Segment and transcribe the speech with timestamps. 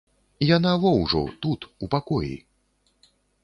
[0.45, 2.35] Яна во ўжо тут, у пакоі.